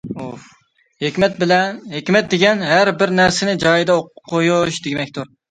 «ھېكمەت» 1.03 1.35
دېگەن 2.33 2.65
«ھەر 2.71 2.91
بىر 3.03 3.15
نەرسىنى 3.21 3.55
جايىدا 3.67 4.01
قويۇش» 4.35 4.83
دېمەكتۇر. 4.89 5.33